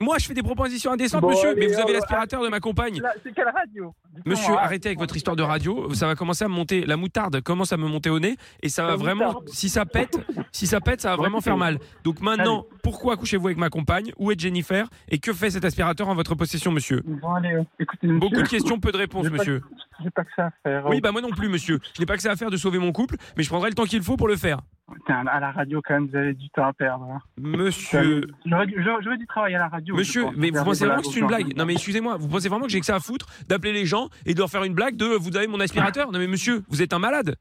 Moi, 0.00 0.18
je 0.18 0.26
fais 0.26 0.34
des 0.34 0.42
propositions 0.42 0.92
indécentes, 0.92 1.22
Bon, 1.22 1.30
monsieur, 1.30 1.50
allez, 1.50 1.60
mais 1.60 1.66
vous 1.68 1.80
avez 1.80 1.92
euh, 1.92 1.94
l'aspirateur 1.94 2.42
de 2.42 2.48
ma 2.48 2.60
compagne. 2.60 3.00
C'est 3.22 3.34
quelle 3.34 3.48
radio 3.48 3.94
Monsieur, 4.26 4.52
hein. 4.52 4.58
arrêtez 4.60 4.88
avec 4.88 4.98
votre 4.98 5.16
histoire 5.16 5.36
de 5.36 5.42
radio. 5.42 5.92
Ça 5.94 6.06
va 6.06 6.14
commencer 6.14 6.44
à 6.44 6.48
me 6.48 6.54
monter. 6.54 6.84
La 6.84 6.96
moutarde 6.96 7.40
commence 7.40 7.72
à 7.72 7.76
me 7.76 7.86
monter 7.86 8.10
au 8.10 8.18
nez 8.18 8.36
et 8.62 8.68
ça 8.68 8.84
va 8.84 8.96
vraiment. 8.96 9.42
Si 9.46 9.68
ça 9.68 9.86
pète, 9.86 10.18
si 10.52 10.66
ça 10.66 10.80
pète, 10.80 11.00
ça 11.00 11.10
va 11.10 11.16
vraiment 11.16 11.40
faire 11.40 11.56
mal. 11.56 11.78
Donc 12.04 12.20
maintenant, 12.20 12.66
pourquoi 12.82 13.16
couchez-vous 13.16 13.46
avec 13.46 13.58
ma 13.58 13.70
compagne 13.70 14.12
Où 14.18 14.30
est 14.30 14.38
Jennifer 14.38 14.88
Et 15.08 15.18
que 15.18 15.32
fait 15.32 15.50
cet 15.50 15.64
aspirateur 15.64 16.08
en 16.08 16.14
votre 16.14 16.34
possession, 16.34 16.72
monsieur 16.72 17.02
Bon, 17.04 17.34
allez, 17.34 17.54
euh, 17.54 17.62
écoutez, 17.78 18.06
monsieur, 18.06 18.20
Beaucoup 18.20 18.42
de 18.42 18.48
questions, 18.48 18.78
peu 18.78 18.92
de 18.92 18.98
réponses, 18.98 19.30
monsieur. 19.30 19.62
j'ai 20.02 20.10
pas 20.10 20.24
que 20.24 20.30
ça 20.36 20.46
à 20.46 20.50
faire. 20.62 20.86
Oui, 20.86 21.00
bah 21.00 21.12
moi 21.12 21.20
non 21.22 21.30
plus, 21.30 21.48
monsieur. 21.48 21.78
Je 21.94 22.00
n'ai 22.00 22.06
pas 22.06 22.16
que 22.16 22.22
ça 22.22 22.32
à 22.32 22.36
faire 22.36 22.50
de 22.50 22.56
sauver 22.56 22.78
mon 22.78 22.92
couple, 22.92 23.16
mais 23.36 23.42
je 23.42 23.48
prendrai 23.48 23.70
le 23.70 23.74
temps 23.74 23.84
qu'il 23.84 24.02
faut 24.02 24.16
pour 24.16 24.28
le 24.28 24.36
faire. 24.36 24.60
Putain, 24.94 25.26
à 25.26 25.40
la 25.40 25.50
radio, 25.50 25.82
quand 25.84 25.94
même, 25.94 26.06
vous 26.06 26.16
avez 26.16 26.32
du 26.32 26.48
temps 26.50 26.64
à 26.66 26.72
perdre. 26.72 27.04
hein. 27.04 27.18
Monsieur. 27.40 28.20
J'aurais 28.44 28.66
j'aurais 29.02 29.16
dû 29.18 29.26
travailler 29.26 29.56
à 29.56 29.60
la 29.60 29.68
radio. 29.68 29.96
Monsieur, 29.96 30.22
pense. 30.24 30.36
mais 30.36 30.50
vous 30.50 30.64
pensez 30.64 30.86
vraiment 30.86 31.02
que 31.02 31.08
c'est 31.08 31.18
une 31.20 31.26
blague. 31.26 31.56
Non 31.56 31.64
mais 31.66 31.72
excusez-moi, 31.72 32.16
vous 32.16 32.28
pensez 32.28 32.48
vraiment 32.48 32.66
que 32.66 32.70
j'ai 32.70 32.78
que 32.80 32.86
ça 32.86 32.94
à 32.94 33.00
foutre 33.00 33.26
d'appeler 33.48 33.72
les 33.72 33.84
gens 33.84 34.08
et 34.26 34.34
de 34.34 34.38
leur 34.38 34.48
faire 34.48 34.62
une 34.62 34.74
blague 34.74 34.96
de 34.96 35.06
vous 35.06 35.36
avez 35.36 35.48
mon 35.48 35.58
aspirateur? 35.58 36.12
Non 36.12 36.18
mais 36.20 36.28
monsieur, 36.28 36.62
vous 36.68 36.82
êtes 36.82 36.92
un 36.92 37.00
malade. 37.00 37.34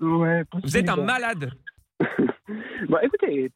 Ouais, 0.00 0.44
Vous 0.64 0.76
êtes 0.76 0.88
un 0.88 0.96
malade. 0.96 1.52
Bon, 2.88 2.98
écoutez, 3.02 3.50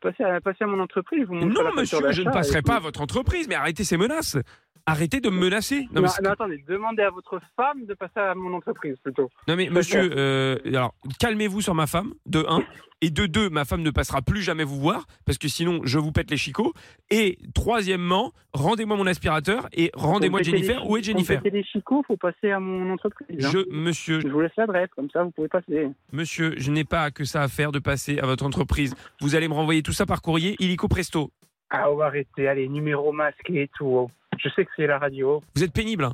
passez 0.00 0.24
à, 0.24 0.40
passez 0.40 0.64
à 0.64 0.66
mon 0.66 0.80
entreprise, 0.80 1.20
je 1.22 1.26
vous 1.26 1.34
Non, 1.34 1.72
monsieur, 1.76 1.98
je 2.12 2.22
ne 2.22 2.30
passerai 2.30 2.62
pas 2.62 2.76
à 2.76 2.80
votre 2.80 3.00
entreprise, 3.02 3.46
mais 3.48 3.54
arrêtez 3.54 3.84
ces 3.84 3.96
menaces. 3.98 4.38
Arrêtez 4.86 5.20
de 5.20 5.30
me 5.30 5.38
menacer. 5.38 5.82
Non, 5.92 6.02
Non, 6.02 6.02
mais, 6.02 6.24
non, 6.24 6.30
attendez, 6.30 6.64
demandez 6.68 7.02
à 7.02 7.10
votre 7.10 7.40
femme 7.56 7.84
de 7.86 7.94
passer 7.94 8.18
à 8.20 8.34
mon 8.34 8.52
entreprise 8.54 8.96
plutôt. 9.02 9.30
non, 9.48 9.56
mais 9.56 9.68
monsieur, 9.70 10.10
euh, 10.16 10.56
alors 10.66 10.94
calmez-vous 11.18 11.60
sur 11.60 11.74
ma 11.74 11.86
femme, 11.86 12.14
de 12.26 12.44
1. 12.48 12.62
Et 13.02 13.08
de 13.08 13.24
2, 13.24 13.48
ma 13.48 13.64
femme 13.64 13.80
ne 13.80 13.90
passera 13.90 14.20
plus 14.20 14.42
jamais 14.42 14.62
vous 14.62 14.78
voir, 14.78 15.06
parce 15.24 15.38
que 15.38 15.48
sinon 15.48 15.80
je 15.84 15.98
vous 15.98 16.12
pète 16.12 16.30
les 16.30 16.36
chicots. 16.36 16.74
Et 17.10 17.38
troisièmement, 17.54 18.32
rendez-moi 18.52 18.94
mon 18.96 19.06
aspirateur 19.06 19.68
et 19.72 19.90
rendez-moi 19.94 20.42
Jennifer. 20.42 20.86
Où 20.86 20.98
est 20.98 21.02
Jennifer 21.02 21.40
les 21.42 21.64
chicots, 21.64 22.02
faut 22.06 22.18
passer 22.18 22.50
à 22.50 22.60
mon 22.60 22.92
entreprise. 22.92 23.42
hein. 23.46 23.50
Je, 23.52 23.58
monsieur, 23.74 24.20
Je 24.20 24.28
vous 24.28 24.40
laisse 24.42 24.52
l'adresse, 24.58 24.90
comme 24.94 25.08
ça 25.10 25.22
vous 25.22 25.30
pouvez 25.30 25.48
passer. 25.48 25.88
monsieur, 26.12 26.52
je 26.58 26.70
n'ai 26.70 26.84
pas 26.84 27.10
que 27.10 27.24
ça 27.24 27.42
à 27.42 27.48
faire 27.48 27.72
de 27.72 27.78
passer 27.78 28.18
à 28.18 28.26
votre 28.26 28.44
entreprise. 28.44 28.94
Vous 29.22 29.34
allez 29.34 29.48
me 29.48 29.54
renvoyer 29.54 29.82
tout 29.82 29.92
ça 29.92 30.04
par 30.04 30.20
courrier, 30.20 30.56
illico 30.58 30.86
presto. 30.86 31.30
Ah, 31.70 31.90
oh, 31.90 32.02
arrêtez, 32.02 32.48
allez, 32.48 32.68
numéro 32.68 33.12
masqué 33.12 33.62
et 33.62 33.70
tout. 33.78 34.10
Je 34.42 34.48
sais 34.50 34.64
que 34.64 34.70
c'est 34.76 34.86
la 34.86 34.98
radio. 34.98 35.42
Vous 35.54 35.64
êtes 35.64 35.72
pénible. 35.72 36.04
hein. 36.04 36.12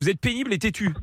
Vous 0.00 0.08
êtes 0.08 0.20
pénible 0.20 0.52
et 0.52 0.58
têtu. 0.58 0.94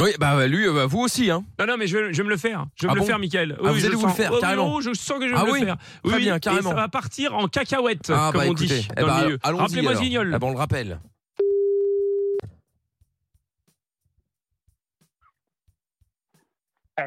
Oui, 0.00 0.10
bah 0.18 0.46
lui, 0.46 0.66
euh, 0.66 0.72
bah, 0.72 0.86
vous 0.86 1.00
aussi, 1.00 1.30
hein. 1.30 1.44
Non, 1.58 1.66
non, 1.66 1.76
mais 1.76 1.86
je 1.86 1.96
vais, 1.98 2.12
je 2.12 2.18
vais 2.18 2.24
me 2.24 2.30
le 2.30 2.36
faire. 2.38 2.64
Je 2.76 2.86
vais 2.86 2.90
Ah 2.90 2.94
me 2.94 2.98
bon 3.00 3.04
le 3.04 3.08
faire, 3.08 3.18
Michael. 3.18 3.56
Ah, 3.62 3.72
vous 3.72 3.78
je 3.78 3.86
allez 3.86 3.94
vous 3.94 4.02
le 4.02 4.08
sens. 4.08 4.16
faire, 4.16 4.30
Oh, 4.32 4.36
oui, 4.36 4.40
carrément. 4.40 4.74
oh, 4.74 4.80
je 4.80 4.92
sens 4.94 5.18
que 5.18 5.28
je 5.28 5.32
vais 5.34 5.38
Ah 5.38 5.44
me 5.44 5.52
oui 5.52 5.60
le 5.60 5.66
faire. 5.66 5.76
Très 6.04 6.18
bien, 6.18 6.36
et 6.36 6.40
carrément. 6.40 6.70
ça 6.70 6.76
va 6.76 6.88
partir 6.88 7.34
en 7.34 7.46
cacahuète, 7.46 8.10
Ah 8.10 8.30
comme 8.32 8.40
bah 8.40 8.46
on 8.48 8.52
écoutez, 8.52 8.66
dit 8.80 8.88
eh 8.96 9.00
dans 9.00 9.06
bah, 9.06 9.18
le 9.20 9.24
milieu. 9.26 9.38
allons-y 9.42 9.60
Rappelez-moi 9.60 9.90
alors. 9.92 10.02
Zignol. 10.02 10.32
Ah 10.34 10.38
bah, 10.38 10.46
on 10.46 10.52
le 10.52 10.58
rappelle. 10.58 10.98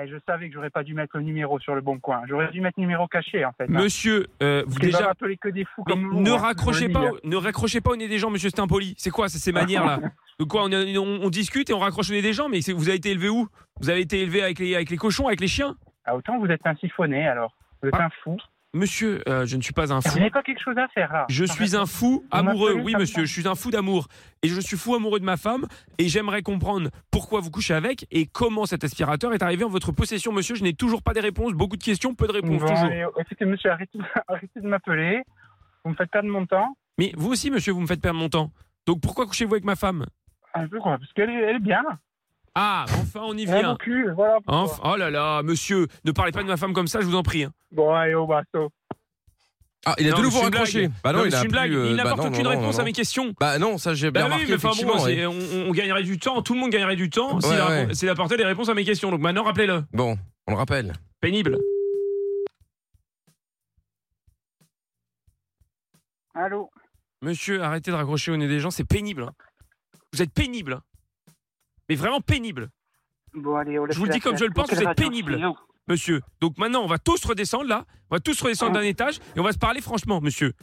Eh, 0.04 0.08
je 0.08 0.18
savais 0.28 0.48
que 0.50 0.54
j'aurais 0.56 0.70
pas 0.70 0.84
dû 0.84 0.94
mettre 0.94 1.18
le 1.18 1.24
numéro 1.24 1.60
sur 1.60 1.76
le 1.76 1.82
bon 1.82 2.00
coin. 2.00 2.22
J'aurais 2.28 2.50
dû 2.52 2.62
mettre 2.62 2.80
numéro 2.80 3.08
caché 3.08 3.46
en 3.46 3.52
fait. 3.54 3.64
hein. 3.64 3.68
Monsieur, 3.70 4.28
euh, 4.44 4.64
vous 4.68 4.74
va 4.76 4.80
déjà. 4.80 5.14
que 5.42 5.50
des 5.50 5.66
fous 5.66 5.84
comme 5.84 6.10
vous. 6.10 6.22
ne 6.22 6.32
hein, 6.32 6.38
raccrochez 6.38 6.82
je 6.84 6.88
vous 6.88 6.94
pas, 6.94 7.12
au- 7.12 7.20
ne 7.24 7.36
raccrochez 7.36 7.82
pas 7.82 7.92
au 7.92 7.96
nez 7.96 8.08
des 8.08 8.18
gens, 8.20 8.30
monsieur, 8.30 8.50
c'est 8.50 8.60
impoli. 8.62 8.96
C'est 8.98 9.10
quoi, 9.12 9.30
ces 9.30 9.52
manières-là 9.52 10.00
De 10.40 10.44
quoi 10.44 10.64
on, 10.66 10.72
on- 10.74 11.20
on 11.26 11.30
discute 11.30 11.70
et 11.70 11.74
on 11.74 11.80
raccroche 11.80 12.10
au 12.10 12.14
nez 12.14 12.22
des 12.22 12.34
gens, 12.34 12.50
mais 12.50 12.60
vous 12.74 12.88
avez 12.90 12.98
été 12.98 13.12
élevé 13.12 13.30
où? 13.30 13.48
Vous 13.80 13.90
avez 13.90 14.02
été 14.02 14.22
élevé 14.22 14.42
avec 14.44 14.60
les, 14.60 14.76
avec 14.76 14.90
les 14.90 14.98
cochons, 14.98 15.28
avec 15.28 15.40
les 15.40 15.48
chiens? 15.48 15.76
Ah, 16.06 16.16
autant 16.16 16.38
vous 16.40 16.48
êtes 16.48 16.66
un 16.66 16.76
siphonné 16.76 17.26
alors. 17.28 17.54
Vous 17.82 17.88
êtes 17.90 17.96
Ah. 17.98 18.06
un 18.06 18.10
fou. 18.24 18.38
Monsieur, 18.76 19.22
euh, 19.30 19.46
je 19.46 19.56
ne 19.56 19.62
suis 19.62 19.72
pas 19.72 19.94
un 19.94 20.00
Vous 20.00 20.10
fou. 20.10 20.18
n'avez 20.18 20.30
pas 20.32 20.44
quelque 20.44 20.62
chose 20.62 20.78
à 20.78 20.90
faire 20.90 21.12
là. 21.14 21.26
Je 21.30 21.46
suis 21.46 21.78
un 21.78 21.86
fou 21.86 22.26
Vous 22.30 22.38
amoureux. 22.38 22.74
Oui, 22.74 22.94
monsieur, 23.00 23.24
je 23.24 23.32
suis 23.32 23.48
un 23.48 23.56
fou 23.56 23.72
d'amour. 23.72 24.08
Et 24.44 24.50
je 24.50 24.60
suis 24.60 24.76
fou 24.76 24.96
amoureux 24.96 25.22
de 25.22 25.26
ma 25.26 25.38
femme. 25.38 25.66
Et 25.98 26.10
j'aimerais 26.10 26.42
comprendre 26.42 26.90
pourquoi 27.10 27.40
vous 27.40 27.50
couchez 27.52 27.74
avec 27.74 28.06
et 28.12 28.26
comment 28.26 28.66
cet 28.66 28.84
aspirateur 28.84 29.34
est 29.34 29.42
arrivé 29.42 29.64
en 29.64 29.70
votre 29.70 29.94
possession, 29.94 30.34
monsieur. 30.34 30.56
Je 30.56 30.64
n'ai 30.64 30.74
toujours 30.74 31.04
pas 31.04 31.14
des 31.14 31.22
réponses. 31.22 31.54
Beaucoup 31.54 31.78
de 31.78 31.84
questions, 31.84 32.14
peu 32.16 32.28
de 32.28 32.34
réponses, 32.34 32.60
Bon, 32.62 32.68
toujours. 32.68 32.90
écoutez, 33.18 33.46
monsieur, 33.46 33.72
arrêtez, 33.72 33.98
arrêtez 34.28 34.60
de 34.60 34.68
m'appeler. 34.68 35.24
Vous 35.86 35.92
me 35.92 35.96
faites 35.96 36.12
perdre 36.12 36.28
mon 36.28 36.46
temps. 36.46 36.76
Mais 36.98 37.14
vous 37.16 37.32
aussi, 37.32 37.50
monsieur, 37.52 37.72
vous 37.72 37.80
me 37.82 37.88
faites 37.88 38.02
perdre 38.02 38.20
mon 38.20 38.28
temps. 38.28 38.52
Donc 38.86 39.00
pourquoi 39.00 39.26
couchez-vous 39.26 39.54
avec 39.54 39.64
ma 39.64 39.78
femme? 39.78 40.06
Un 40.54 40.68
peu 40.68 40.80
quoi, 40.82 40.98
parce 40.98 41.14
qu'elle 41.14 41.30
est, 41.30 41.42
elle 41.44 41.56
est 41.56 41.60
bien. 41.60 41.82
Ah, 42.56 42.86
enfin, 43.02 43.20
on 43.24 43.36
y 43.38 43.46
a 43.50 43.58
vient. 43.60 43.70
mon 43.72 43.76
cul, 43.76 44.10
voilà. 44.16 44.38
oh 44.48 44.96
là 44.96 45.10
là, 45.10 45.44
monsieur, 45.44 45.88
ne 46.06 46.12
parlez 46.12 46.32
pas 46.32 46.42
de 46.42 46.48
ma 46.48 46.56
femme 46.56 46.72
comme 46.74 46.88
ça, 46.88 47.02
je 47.02 47.06
vous 47.06 47.16
en 47.16 47.22
prie. 47.24 47.44
hein. 47.44 47.52
Bon, 47.72 47.94
allez, 47.94 48.14
au 48.14 48.26
basto. 48.26 48.70
Ah, 49.86 49.94
il 50.00 50.08
a 50.08 50.12
Non, 50.12 50.18
de 50.20 50.24
nouveau 50.24 50.40
raccroché. 50.40 50.90
Bah 51.04 51.12
non, 51.14 51.22
mais 51.24 51.28
il 51.28 51.36
a 51.36 51.44
une 51.44 51.52
blague. 51.52 51.70
plus, 51.70 51.78
euh, 51.80 51.90
Il 51.92 51.98
bah 51.98 52.04
n'apporte 52.06 52.22
non, 52.24 52.28
aucune 52.30 52.44
non, 52.46 52.50
réponse 52.52 52.76
non, 52.76 52.82
à 52.82 52.86
mes 52.86 52.92
questions. 52.94 53.34
Bah 53.40 53.60
non, 53.60 53.78
ça 53.78 53.94
j'ai 53.94 54.10
bien 54.10 54.22
Bah 54.24 54.28
oui, 54.30 54.46
remarqué 54.46 54.52
mais 54.52 54.56
enfin 54.56 54.70
bon, 54.84 54.96
effectivement. 54.98 55.32
ouais. 55.32 55.66
on, 55.66 55.70
on 55.70 55.72
gagnerait 55.74 56.02
du 56.04 56.18
temps, 56.18 56.42
tout 56.42 56.54
le 56.56 56.60
monde 56.62 56.72
gagnerait 56.72 56.96
du 56.96 57.10
temps 57.12 57.40
s'il 57.42 57.52
Ouais, 57.52 58.10
apportait 58.10 58.38
des 58.38 58.46
réponses 58.46 58.70
à 58.70 58.74
mes 58.74 58.84
questions. 58.86 59.12
Donc 59.12 59.20
maintenant, 59.20 59.44
rappelez-le. 59.44 59.84
Bon, 59.94 60.18
on 60.48 60.52
le 60.54 60.58
rappelle. 60.58 60.94
Pénible. 61.22 61.60
Allô? 66.34 66.70
Monsieur, 67.22 67.62
arrêtez 67.62 67.92
de 67.92 67.96
raccrocher 67.96 68.32
au 68.32 68.38
nez 68.38 68.48
des 68.48 68.60
gens, 68.60 68.72
c'est 68.72 68.84
pénible. 68.86 69.24
hein. 69.24 69.32
Vous 70.14 70.22
êtes 70.22 70.34
pénible. 70.34 70.74
hein. 70.74 70.82
Mais 71.90 71.96
vraiment 71.96 72.22
pénible, 72.22 72.70
Bon, 73.34 73.56
allez, 73.56 73.78
on 73.78 73.86
laisse 73.86 73.96
Je 73.96 74.00
vous 74.00 74.06
le 74.06 74.14
dis 74.14 74.20
comme 74.20 74.38
je 74.38 74.46
le 74.46 74.52
pense, 74.52 74.72
vous 74.74 74.82
êtes 74.82 74.96
pénible. 74.98 75.38
monsieur. 75.88 76.22
Donc 76.40 76.58
maintenant, 76.58 76.84
on 76.84 76.88
va 76.88 76.98
tous 76.98 77.24
redescendre 77.26 77.66
là. 77.66 77.86
On 78.10 78.16
va 78.16 78.20
tous 78.20 78.40
redescendre 78.42 78.74
d'un 78.74 78.82
étage 78.82 79.20
et 79.36 79.40
on 79.40 79.44
va 79.44 79.52
se 79.52 79.58
parler 79.58 79.82
franchement, 79.82 80.22
monsieur. 80.22 80.54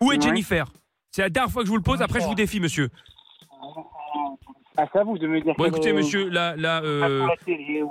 Où 0.00 0.12
est. 0.12 0.20
Jennifer? 0.20 0.66
C'est 1.10 1.22
la 1.22 1.28
dernière 1.30 1.52
fois 1.52 1.62
que 1.62 1.66
je 1.66 1.70
vous 1.70 1.76
le 1.76 1.82
pose, 1.82 2.00
après 2.02 2.20
je 2.20 2.26
vous 2.26 2.34
défie, 2.34 2.60
monsieur. 2.60 2.88
Ah, 4.76 4.86
à 4.92 5.04
vous 5.04 5.18
de 5.18 5.26
me 5.26 5.40
dire. 5.40 5.54
Bon, 5.56 5.64
écoutez, 5.66 5.92
monsieur, 5.92 6.28
là, 6.28 6.54
là, 6.56 6.82
euh, 6.82 7.26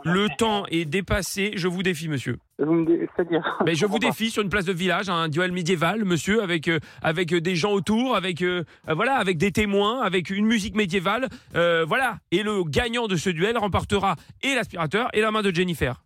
le 0.04 0.28
temps 0.38 0.66
est 0.68 0.86
dépassé, 0.86 1.52
je 1.56 1.68
vous 1.68 1.84
défie, 1.84 2.08
monsieur. 2.08 2.38
Dé- 2.60 3.08
C'est-à-dire. 3.16 3.58
Mais 3.66 3.76
je 3.76 3.86
vous 3.86 4.00
défie 4.00 4.30
sur 4.30 4.44
une 4.44 4.50
place 4.50 4.66
de 4.66 4.74
village, 4.74 5.10
un 5.10 5.28
duel 5.28 5.52
médiéval, 5.52 6.06
monsieur, 6.06 6.42
avec 6.44 6.68
euh, 6.68 6.80
avec 7.02 7.34
euh, 7.34 7.42
des 7.42 7.56
gens 7.56 7.72
autour, 7.72 8.16
avec 8.16 8.42
euh, 8.42 8.64
voilà, 8.88 9.16
avec 9.16 9.38
des 9.38 9.52
témoins, 9.52 10.02
avec 10.02 10.30
une 10.30 10.46
musique 10.46 10.76
médiévale, 10.76 11.28
voilà. 11.54 12.18
Et 12.32 12.44
le 12.44 12.64
gagnant 12.64 13.08
de 13.08 13.16
ce 13.16 13.30
duel 13.30 13.58
remportera 13.58 14.16
et 14.44 14.56
l'aspirateur 14.56 15.10
et 15.14 15.22
la 15.22 15.32
main 15.32 15.42
de 15.42 15.54
Jennifer. 15.54 16.02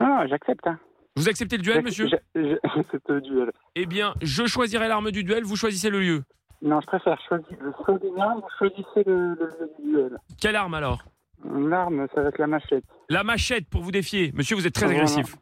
Ah, 0.00 0.24
j'accepte. 0.28 0.66
Hein. 0.66 0.78
Vous 1.16 1.28
acceptez 1.28 1.56
le 1.56 1.62
duel, 1.64 1.82
monsieur 1.82 2.06
J'ac- 2.06 2.22
j'ac- 2.36 2.58
J'accepte 2.76 3.08
le 3.10 3.20
duel. 3.20 3.50
Eh 3.74 3.86
bien, 3.86 4.14
je 4.22 4.46
choisirai 4.46 4.86
l'arme 4.88 5.10
du 5.10 5.24
duel, 5.24 5.42
vous 5.42 5.56
choisissez 5.56 5.90
le 5.90 6.00
lieu. 6.00 6.22
Non, 6.62 6.80
je 6.80 6.86
préfère 6.86 7.18
choisir 7.28 7.56
le 7.60 7.72
Saudénien, 7.86 8.34
vous 8.34 8.42
choisissez 8.58 9.04
le, 9.06 9.34
le, 9.34 9.52
le 9.60 9.70
duel. 9.92 10.18
Quelle 10.40 10.56
arme 10.56 10.74
alors 10.74 11.02
L'arme, 11.44 12.06
ça 12.14 12.22
va 12.22 12.28
être 12.30 12.38
la 12.38 12.48
machette. 12.48 12.84
La 13.08 13.22
machette 13.22 13.68
pour 13.68 13.82
vous 13.82 13.92
défier. 13.92 14.32
Monsieur, 14.34 14.56
vous 14.56 14.66
êtes 14.66 14.74
très 14.74 14.90
agressif. 14.90 15.36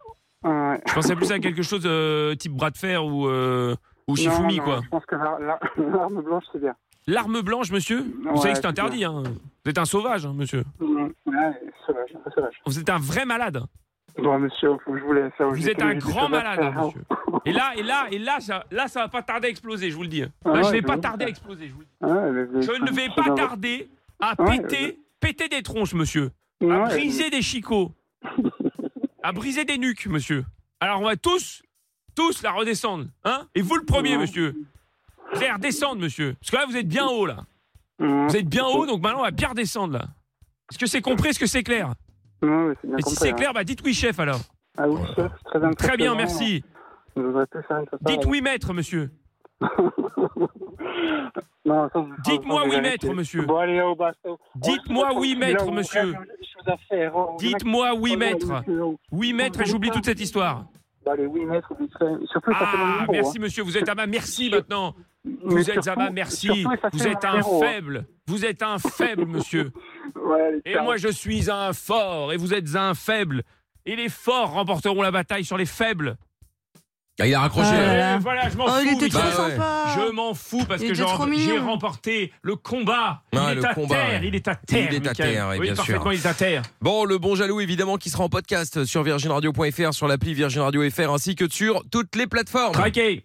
Ah, 0.44 0.72
ouais. 0.72 0.80
Je 0.86 0.92
pensais 0.94 1.16
plus 1.16 1.32
à 1.32 1.38
quelque 1.38 1.62
chose 1.62 1.82
euh, 1.86 2.34
type 2.34 2.52
bras 2.52 2.70
de 2.70 2.76
fer 2.76 3.04
ou 3.04 3.26
euh, 3.28 3.74
ou 4.06 4.14
Shifumi 4.14 4.58
non, 4.58 4.64
quoi. 4.64 4.80
Je 4.84 4.88
pense 4.90 5.06
que 5.06 5.14
la- 5.16 5.38
la- 5.40 5.58
l'arme 5.90 6.20
blanche, 6.22 6.44
c'est 6.52 6.60
bien. 6.60 6.74
L'arme 7.06 7.40
blanche, 7.40 7.70
monsieur. 7.72 8.00
Vous 8.22 8.30
Ouais, 8.30 8.36
savez 8.36 8.52
que 8.52 8.58
c'est 8.60 8.66
interdit, 8.66 9.04
hein. 9.04 9.22
Vous 9.64 9.70
êtes 9.70 9.78
un 9.78 9.84
sauvage, 9.86 10.26
hein, 10.26 10.32
monsieur. 10.34 10.64
Ouais, 10.80 11.14
sauvage, 11.86 12.10
sauvage. 12.34 12.54
Vous 12.66 12.78
êtes 12.78 12.90
un 12.90 12.98
vrai 12.98 13.24
malade. 13.24 13.62
Bon, 14.18 14.38
monsieur, 14.38 14.70
faut 14.84 14.92
que 14.92 14.98
je 14.98 15.04
vous 15.04 15.12
laisse. 15.12 15.32
hein, 15.38 15.48
Vous 15.50 15.68
êtes 15.68 15.82
un 15.82 15.94
grand 15.94 16.28
malade, 16.28 16.58
hein, 16.62 16.74
hein. 16.76 16.86
monsieur. 16.86 17.04
Et 17.44 17.52
là, 17.52 17.72
et 17.76 17.82
là, 17.82 18.06
et 18.10 18.18
là, 18.18 18.40
ça, 18.40 18.64
là, 18.70 18.88
ça 18.88 19.00
va 19.00 19.08
pas 19.08 19.22
tarder 19.22 19.48
à 19.48 19.50
exploser, 19.50 19.90
je 19.90 19.96
vous 19.96 20.02
le 20.02 20.08
dis. 20.08 20.20
Là, 20.22 20.28
Ah 20.44 20.50
je 20.54 20.66
ouais, 20.66 20.72
vais 20.72 20.78
je 20.80 20.82
pas 20.84 20.94
vous- 20.96 21.00
tarder 21.02 21.24
à 21.26 21.28
exploser, 21.28 21.68
je 21.68 21.74
vous 21.74 21.80
le 21.80 21.86
dis. 21.86 21.92
Vous- 22.00 22.62
Je 22.62 22.72
ne 22.82 22.90
vais 22.92 23.08
pas 23.14 23.30
tarder 23.34 23.90
à 24.20 24.34
péter, 24.36 24.98
péter 25.20 25.48
des 25.48 25.62
tronches, 25.62 25.94
monsieur. 25.94 26.30
À 26.62 26.64
Ouais, 26.64 26.84
briser 26.84 27.30
des 27.30 27.42
chicots. 27.42 27.92
À 29.22 29.32
briser 29.32 29.64
des 29.64 29.76
nuques, 29.76 30.06
monsieur. 30.06 30.44
Alors, 30.78 31.00
on 31.00 31.04
va 31.04 31.16
tous, 31.16 31.60
tous 32.14 32.42
la 32.42 32.52
redescendre, 32.52 33.06
hein 33.24 33.48
Et 33.56 33.60
vous 33.60 33.74
le 33.74 33.84
premier, 33.84 34.16
monsieur. 34.16 34.54
Vous 35.32 35.38
allez 35.38 35.50
redescendre, 35.50 36.00
monsieur. 36.00 36.36
Parce 36.40 36.50
que 36.52 36.56
là, 36.56 36.64
vous 36.66 36.76
êtes 36.76 36.86
bien 36.86 37.06
haut, 37.08 37.26
là. 37.26 37.38
Vous 37.98 38.36
êtes 38.36 38.46
bien 38.48 38.64
haut, 38.64 38.86
donc 38.86 39.02
maintenant 39.02 39.20
on 39.20 39.24
va 39.24 39.30
bien 39.32 39.48
redescendre 39.48 39.94
là. 39.94 40.04
Est-ce 40.70 40.78
que 40.78 40.86
c'est 40.86 41.00
compris 41.00 41.30
Est-ce 41.30 41.40
que 41.40 41.46
c'est 41.46 41.62
clair? 41.64 41.94
C'est 42.40 42.46
bien 42.48 42.70
Et 42.70 42.74
si 42.74 42.86
compris, 43.04 43.14
c'est 43.16 43.30
hein. 43.30 43.32
clair, 43.34 43.52
bah 43.54 43.64
dites 43.64 43.80
oui, 43.84 43.94
chef 43.94 44.18
alors. 44.20 44.40
Ah 44.78 44.88
oui, 44.88 45.00
chef, 45.14 45.16
très 45.44 45.56
impressionnant. 45.58 45.72
Très 45.74 45.96
bien, 45.96 46.14
merci. 46.14 46.62
Je 47.16 47.22
voudrais 47.22 47.46
plus 47.46 47.62
faire 47.62 47.78
une 47.78 47.86
prépa. 47.86 48.04
Dites 48.10 48.26
oui, 48.26 48.40
maître, 48.42 48.72
monsieur. 48.74 49.10
Non, 51.64 51.88
ça, 51.92 52.04
je- 52.24 52.30
Dites-moi 52.30 52.62
je 52.66 52.70
oui, 52.70 52.80
maître, 52.80 53.12
monsieur. 53.12 53.42
Bon, 53.44 53.56
allez, 53.56 53.80
au 53.80 53.96
basto. 53.96 54.38
Dites-moi 54.54 55.08
Oh, 55.12 55.18
oui, 55.18 55.32
là, 55.32 55.38
maître, 55.48 55.64
on 55.66 55.72
monsieur. 55.72 56.00
rêve, 56.00 56.12
des 56.12 56.46
choses 56.46 56.68
à 56.68 56.76
faire. 56.88 57.12
Oh, 57.16 57.36
Dites-moi 57.40 57.94
oui, 57.98 58.16
maître. 58.16 58.62
Oui, 59.10 59.32
maître, 59.32 59.60
et 59.62 59.64
j'oublie 59.64 59.90
toute 59.90 60.04
cette 60.04 60.20
histoire. 60.20 60.66
Bah, 61.04 61.12
Allez, 61.12 61.26
oui, 61.26 61.44
maître, 61.44 61.72
vite 61.78 61.90
fait. 61.98 62.04
Surtout, 62.30 62.52
ça 62.52 62.66
fait 62.66 62.76
mon 62.76 62.84
Ah, 62.84 62.92
numéro, 62.92 63.12
merci, 63.12 63.38
hein. 63.38 63.40
monsieur. 63.40 63.62
Vous 63.64 63.76
êtes 63.76 63.88
à 63.88 63.94
ma 63.96 64.06
merci 64.06 64.48
maintenant. 64.50 64.94
Mais 65.24 65.34
Vous 65.42 65.70
êtes 65.70 65.78
à 65.78 65.82
surtout- 65.82 65.98
ma 66.00 66.10
merci. 66.10 66.46
surtout, 66.46 66.70
Vous 66.92 67.06
êtes 67.08 67.22
mon 67.24 67.28
un 67.28 67.32
numéro, 67.32 67.56
hein. 67.64 67.66
faible. 67.66 68.06
Vous 68.28 68.44
êtes 68.44 68.62
un 68.62 68.78
faible, 68.78 69.26
monsieur. 69.26 69.72
Ouais, 70.24 70.60
Et 70.64 70.76
moi, 70.80 70.96
je 70.96 71.08
suis 71.08 71.50
un 71.50 71.72
fort. 71.72 72.32
Et 72.32 72.36
vous 72.36 72.54
êtes 72.54 72.74
un 72.76 72.94
faible. 72.94 73.42
Et 73.84 73.96
les 73.96 74.08
forts 74.08 74.52
remporteront 74.52 75.02
la 75.02 75.10
bataille 75.10 75.44
sur 75.44 75.56
les 75.56 75.66
faibles. 75.66 76.16
Ah, 77.18 77.26
il 77.26 77.34
a 77.34 77.40
raccroché. 77.40 77.70
Ah, 77.72 78.14
hein. 78.14 78.18
voilà, 78.18 78.50
je 78.50 78.56
m'en 78.58 78.66
Oh, 78.66 78.68
fous. 78.68 78.84
il 78.84 78.92
était 78.92 79.08
trop 79.08 79.22
Bah, 79.22 79.32
sympa. 79.32 79.84
Je 79.96 80.10
m'en 80.12 80.34
fous 80.34 80.64
parce 80.68 80.82
que 80.82 80.92
j'ai 80.92 81.58
remporté 81.58 82.30
le 82.42 82.56
combat. 82.56 83.22
Ah, 83.34 83.52
il 83.52 83.52
est 83.52 83.54
le 83.54 83.64
à 83.64 83.74
combat, 83.74 83.94
terre. 83.94 84.20
ouais. 84.20 84.28
Il 84.28 84.34
est 84.34 84.48
à 84.48 84.54
terre. 84.54 84.88
Il 84.92 84.94
est 84.96 85.06
à 85.08 85.14
terre, 85.14 85.46
oui, 85.52 85.56
oui, 85.58 85.66
bien 85.66 85.74
sûr. 85.76 85.84
parfaitement, 85.84 86.10
il 86.10 86.18
est 86.18 86.26
à 86.26 86.34
terre. 86.34 86.62
Bon, 86.82 87.04
le 87.06 87.16
bon 87.16 87.34
jaloux, 87.34 87.60
évidemment, 87.60 87.96
qui 87.96 88.10
sera 88.10 88.24
en 88.24 88.28
podcast 88.28 88.84
sur 88.84 89.02
virginradio.fr, 89.02 89.94
sur 89.94 90.08
l'appli 90.08 90.34
Virgin 90.34 90.60
Radio 90.62 90.82
FR, 90.90 91.10
ainsi 91.14 91.36
que 91.36 91.48
sur 91.48 91.82
toutes 91.90 92.16
les 92.16 92.26
plateformes. 92.26 92.72
Traqué. 92.72 93.24